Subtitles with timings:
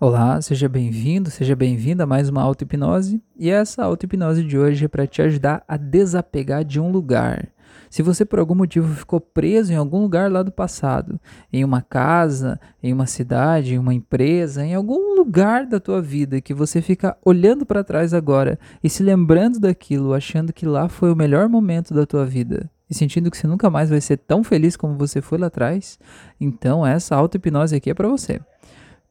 [0.00, 3.20] Olá, seja bem-vindo, seja bem-vinda a mais uma auto-hipnose.
[3.36, 7.48] E essa auto-hipnose de hoje é para te ajudar a desapegar de um lugar.
[7.90, 11.18] Se você por algum motivo ficou preso em algum lugar lá do passado,
[11.52, 16.40] em uma casa, em uma cidade, em uma empresa, em algum lugar da tua vida
[16.40, 21.10] que você fica olhando para trás agora e se lembrando daquilo, achando que lá foi
[21.10, 24.44] o melhor momento da tua vida, e sentindo que você nunca mais vai ser tão
[24.44, 25.98] feliz como você foi lá atrás,
[26.40, 28.40] então essa auto-hipnose aqui é para você.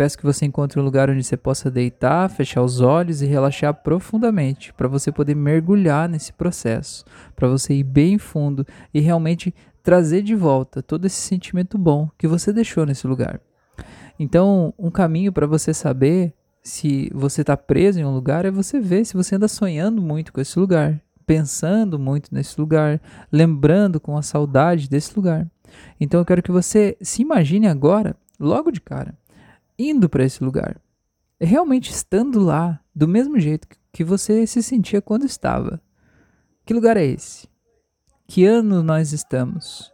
[0.00, 3.74] Peço que você encontre um lugar onde você possa deitar, fechar os olhos e relaxar
[3.74, 7.04] profundamente, para você poder mergulhar nesse processo,
[7.36, 12.26] para você ir bem fundo e realmente trazer de volta todo esse sentimento bom que
[12.26, 13.42] você deixou nesse lugar.
[14.18, 18.80] Então, um caminho para você saber se você está preso em um lugar é você
[18.80, 24.16] ver se você anda sonhando muito com esse lugar, pensando muito nesse lugar, lembrando com
[24.16, 25.46] a saudade desse lugar.
[26.00, 29.19] Então, eu quero que você se imagine agora, logo de cara
[29.88, 30.80] indo para esse lugar.
[31.40, 35.80] Realmente estando lá, do mesmo jeito que você se sentia quando estava.
[36.64, 37.48] Que lugar é esse?
[38.26, 39.90] Que ano nós estamos?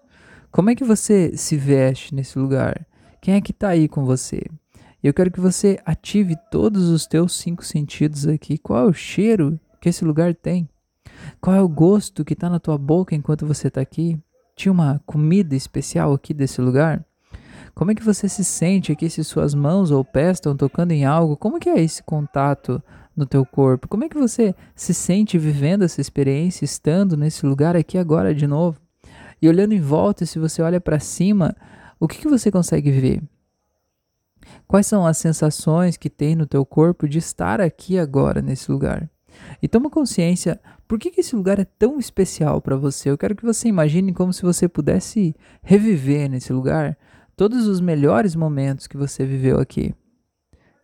[0.51, 2.87] Como é que você se veste nesse lugar?
[3.21, 4.43] Quem é que está aí com você?
[5.03, 8.59] Eu quero que você ative todos os teus cinco sentidos aqui.
[8.59, 10.69] Qual é o cheiro que esse lugar tem?
[11.41, 14.19] Qual é o gosto que está na tua boca enquanto você está aqui?
[14.57, 17.05] Tinha uma comida especial aqui desse lugar?
[17.77, 21.05] Como é que você se sente aqui se suas mãos ou pés estão tocando em
[21.05, 21.37] algo?
[21.37, 22.83] Como que é esse contato
[23.15, 23.87] no teu corpo?
[23.87, 28.47] Como é que você se sente vivendo essa experiência, estando nesse lugar aqui agora de
[28.47, 28.81] novo?
[29.43, 31.55] E olhando em volta, se você olha para cima,
[32.01, 33.23] o que, que você consegue ver?
[34.67, 39.07] Quais são as sensações que tem no teu corpo de estar aqui agora nesse lugar?
[39.61, 43.11] E toma consciência, por que, que esse lugar é tão especial para você?
[43.11, 46.97] Eu quero que você imagine como se você pudesse reviver nesse lugar
[47.37, 49.95] todos os melhores momentos que você viveu aqui.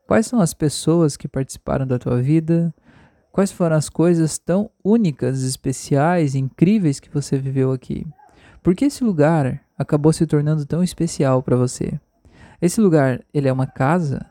[0.06, 2.75] Quais são as pessoas que participaram da tua vida?
[3.33, 8.06] Quais foram as coisas tão únicas, especiais, incríveis que você viveu aqui?
[8.62, 11.99] Por que esse lugar acabou se tornando tão especial para você?
[12.60, 14.27] Esse lugar, ele é uma casa?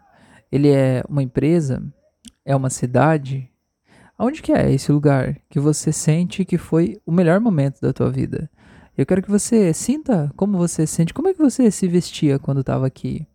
[0.52, 1.84] Ele é uma empresa?
[2.46, 3.50] É uma cidade?
[4.16, 8.12] Aonde que é esse lugar que você sente que foi o melhor momento da tua
[8.12, 8.48] vida?
[8.98, 12.62] Eu quero que você sinta como você sente, como é que você se vestia quando
[12.62, 13.26] estava aqui.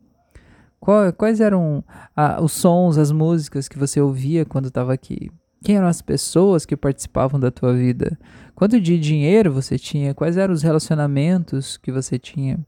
[0.79, 1.83] Qual, quais eram
[2.15, 5.31] ah, os sons, as músicas que você ouvia quando estava aqui?
[5.65, 8.19] Quem eram as pessoas que participavam da tua vida?
[8.55, 10.15] Quanto de dinheiro você tinha?
[10.15, 12.65] Quais eram os relacionamentos que você tinha?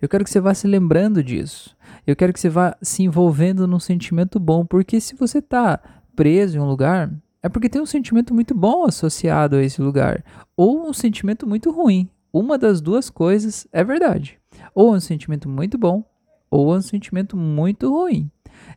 [0.00, 1.74] Eu quero que você vá se lembrando disso.
[2.06, 5.80] Eu quero que você vá se envolvendo num sentimento bom, porque se você está
[6.14, 7.10] preso em um lugar,
[7.42, 10.22] é porque tem um sentimento muito bom associado a esse lugar,
[10.56, 14.38] ou um sentimento muito ruim, uma das duas coisas é verdade.
[14.74, 16.04] Ou é um sentimento muito bom,
[16.50, 18.30] ou é um sentimento muito ruim.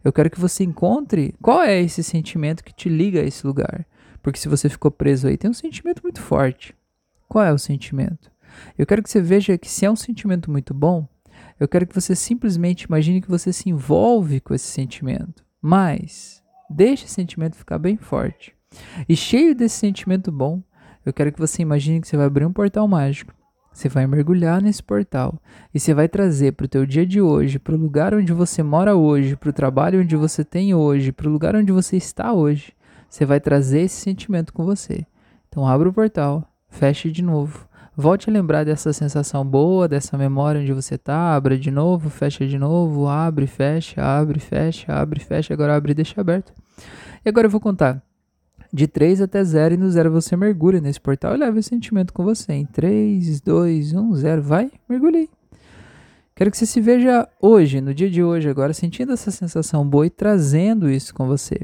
[0.04, 3.86] Eu quero que você encontre qual é esse sentimento que te liga a esse lugar.
[4.22, 6.76] Porque se você ficou preso aí, tem um sentimento muito forte.
[7.28, 8.32] Qual é o sentimento?
[8.78, 11.08] Eu quero que você veja que se é um sentimento muito bom,
[11.60, 15.46] eu quero que você simplesmente imagine que você se envolve com esse sentimento.
[15.62, 18.54] Mas deixe esse sentimento ficar bem forte.
[19.08, 20.62] E cheio desse sentimento bom,
[21.06, 23.34] eu quero que você imagine que você vai abrir um portal mágico
[23.76, 25.38] você vai mergulhar nesse portal
[25.74, 28.64] e você vai trazer para o teu dia de hoje, para o lugar onde você
[28.64, 32.32] mora hoje, para o trabalho onde você tem hoje, para o lugar onde você está
[32.32, 32.72] hoje.
[33.10, 35.06] Você vai trazer esse sentimento com você.
[35.50, 37.68] Então abra o portal, feche de novo.
[37.98, 41.36] Volte a lembrar dessa sensação boa, dessa memória onde você está.
[41.36, 45.54] Abra de novo, fecha de novo, abre, fecha, abre, fecha, abre, fecha.
[45.54, 46.54] Agora abre e deixa aberto.
[47.26, 48.02] E agora eu vou contar
[48.76, 52.12] de 3 até 0 e no 0 você mergulha nesse portal e leva esse sentimento
[52.12, 52.52] com você.
[52.52, 55.30] Em 3, 2, 1, 0, vai, mergulhei.
[56.36, 60.06] Quero que você se veja hoje, no dia de hoje, agora, sentindo essa sensação boa
[60.06, 61.58] e trazendo isso com você.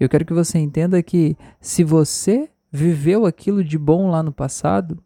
[0.00, 4.98] Eu quero que você entenda que se você viveu aquilo de bom lá no passado,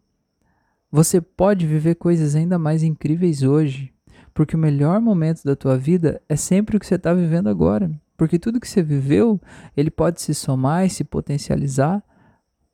[0.89, 3.91] você pode viver coisas ainda mais incríveis hoje,
[4.33, 7.91] porque o melhor momento da tua vida é sempre o que você está vivendo agora.
[8.21, 9.41] Porque tudo que você viveu,
[9.75, 12.03] ele pode se somar e se potencializar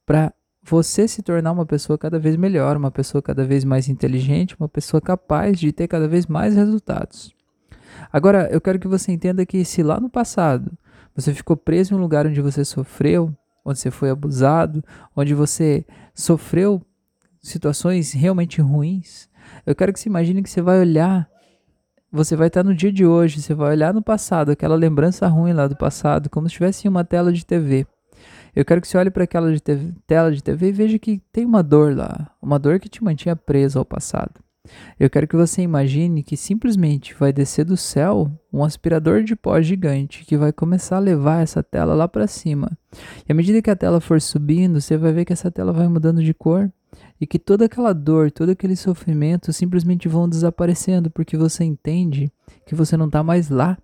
[0.05, 4.57] para você se tornar uma pessoa cada vez melhor, uma pessoa cada vez mais inteligente,
[4.59, 7.33] uma pessoa capaz de ter cada vez mais resultados.
[8.11, 10.77] Agora, eu quero que você entenda que se lá no passado
[11.15, 13.33] você ficou preso em um lugar onde você sofreu,
[13.63, 14.83] onde você foi abusado,
[15.15, 16.81] onde você sofreu
[17.41, 19.29] situações realmente ruins,
[19.65, 21.25] eu quero que você imagine que você vai olhar
[22.11, 25.53] você vai estar no dia de hoje, você vai olhar no passado, aquela lembrança ruim
[25.53, 27.85] lá do passado, como se estivesse em uma tela de TV.
[28.55, 31.21] Eu quero que você olhe para aquela de TV, tela de TV e veja que
[31.31, 34.41] tem uma dor lá, uma dor que te mantinha preso ao passado.
[34.99, 39.61] Eu quero que você imagine que simplesmente vai descer do céu um aspirador de pó
[39.61, 42.77] gigante que vai começar a levar essa tela lá para cima.
[43.27, 45.87] E à medida que a tela for subindo, você vai ver que essa tela vai
[45.87, 46.71] mudando de cor
[47.19, 52.31] e que toda aquela dor, todo aquele sofrimento simplesmente vão desaparecendo porque você entende
[52.65, 53.77] que você não está mais lá.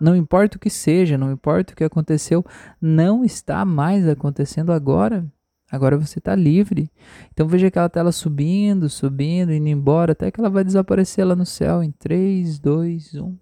[0.00, 2.44] Não importa o que seja, não importa o que aconteceu,
[2.80, 5.24] não está mais acontecendo agora.
[5.70, 6.90] Agora você está livre.
[7.32, 11.46] Então veja aquela tela subindo, subindo, indo embora, até que ela vai desaparecer lá no
[11.46, 13.38] céu em 3, 2, 1.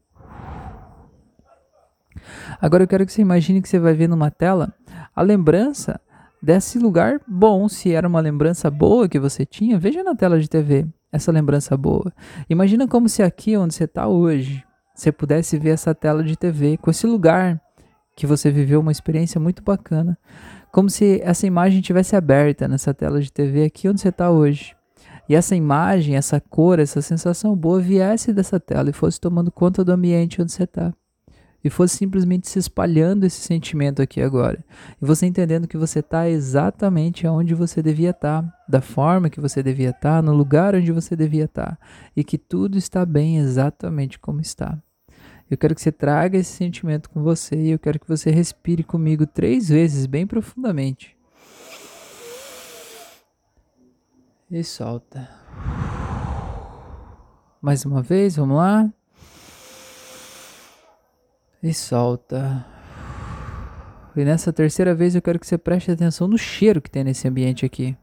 [2.61, 4.73] Agora eu quero que você imagine que você vai ver numa tela
[5.15, 6.01] a lembrança
[6.43, 10.49] desse lugar bom, se era uma lembrança boa que você tinha, veja na tela de
[10.49, 12.13] TV essa lembrança boa.
[12.49, 14.65] Imagina como se aqui onde você está hoje,
[14.95, 17.61] você pudesse ver essa tela de TV com esse lugar
[18.17, 20.17] que você viveu uma experiência muito bacana
[20.71, 24.75] como se essa imagem tivesse aberta nessa tela de TV aqui onde você está hoje.
[25.29, 29.85] E essa imagem, essa cor, essa sensação boa viesse dessa tela e fosse tomando conta
[29.85, 30.93] do ambiente onde você está.
[31.63, 34.65] E fosse simplesmente se espalhando esse sentimento aqui agora.
[35.01, 39.41] E você entendendo que você está exatamente onde você devia estar, tá, da forma que
[39.41, 41.77] você devia estar, tá, no lugar onde você devia estar.
[41.77, 41.79] Tá,
[42.17, 44.79] e que tudo está bem exatamente como está.
[45.51, 48.85] Eu quero que você traga esse sentimento com você e eu quero que você respire
[48.85, 51.17] comigo três vezes, bem profundamente.
[54.49, 55.29] E solta.
[57.61, 58.91] Mais uma vez, vamos lá.
[61.63, 62.65] E solta.
[64.17, 67.29] E nessa terceira vez eu quero que você preste atenção no cheiro que tem nesse
[67.29, 67.95] ambiente aqui.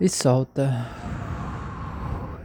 [0.00, 0.86] E solta.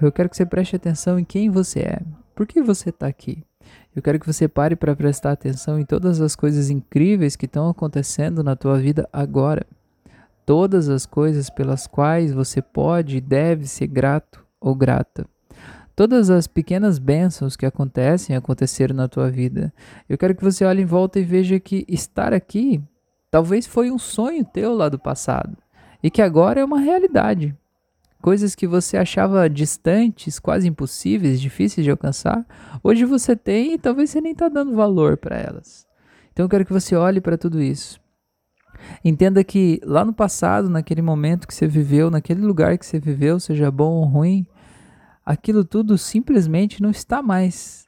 [0.01, 2.01] Eu quero que você preste atenção em quem você é.
[2.35, 3.43] Por que você está aqui?
[3.95, 7.69] Eu quero que você pare para prestar atenção em todas as coisas incríveis que estão
[7.69, 9.65] acontecendo na tua vida agora.
[10.45, 15.25] Todas as coisas pelas quais você pode e deve ser grato ou grata.
[15.99, 19.73] Todas as pequenas bênçãos que acontecem aconteceram na tua vida.
[20.07, 22.81] Eu quero que você olhe em volta e veja que estar aqui
[23.29, 25.57] talvez foi um sonho teu lá do passado
[26.01, 27.53] e que agora é uma realidade.
[28.21, 32.45] Coisas que você achava distantes, quase impossíveis, difíceis de alcançar,
[32.81, 35.85] hoje você tem e talvez você nem está dando valor para elas.
[36.31, 37.99] Então eu quero que você olhe para tudo isso.
[39.03, 43.37] Entenda que lá no passado, naquele momento que você viveu, naquele lugar que você viveu,
[43.37, 44.47] seja bom ou ruim,
[45.29, 47.85] aquilo tudo simplesmente não está mais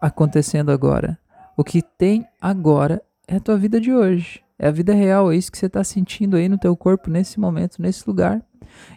[0.00, 1.18] acontecendo agora.
[1.54, 4.42] O que tem agora é a tua vida de hoje.
[4.58, 7.38] É a vida real, é isso que você está sentindo aí no teu corpo nesse
[7.38, 8.42] momento, nesse lugar.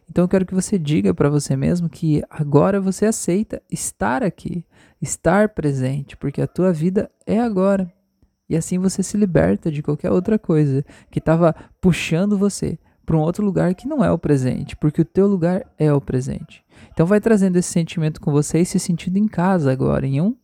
[0.09, 4.65] Então eu quero que você diga para você mesmo que agora você aceita estar aqui,
[5.01, 7.91] estar presente, porque a tua vida é agora.
[8.47, 13.21] E assim você se liberta de qualquer outra coisa que estava puxando você para um
[13.21, 16.61] outro lugar que não é o presente, porque o teu lugar é o presente.
[16.91, 20.35] Então vai trazendo esse sentimento com você e se sentindo em casa agora, em um,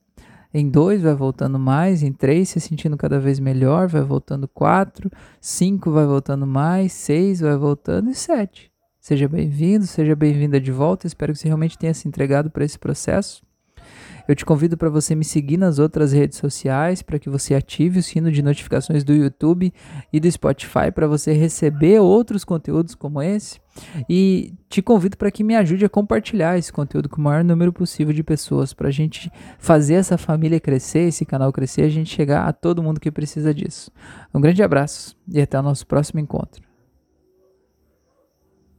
[0.54, 5.12] em dois vai voltando mais, em três se sentindo cada vez melhor, vai voltando quatro,
[5.42, 8.72] cinco vai voltando mais, seis vai voltando e sete.
[8.98, 11.06] Seja bem-vindo, seja bem-vinda de volta.
[11.06, 13.44] Espero que você realmente tenha se entregado para esse processo.
[14.28, 18.00] Eu te convido para você me seguir nas outras redes sociais, para que você ative
[18.00, 19.74] o sino de notificações do YouTube
[20.12, 23.60] e do Spotify para você receber outros conteúdos como esse.
[24.10, 27.74] E te convido para que me ajude a compartilhar esse conteúdo com o maior número
[27.74, 32.10] possível de pessoas, para a gente fazer essa família crescer, esse canal crescer, a gente
[32.10, 33.92] chegar a todo mundo que precisa disso.
[34.34, 36.73] Um grande abraço e até o nosso próximo encontro.